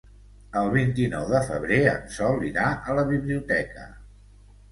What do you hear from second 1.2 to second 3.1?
de febrer en Sol irà a la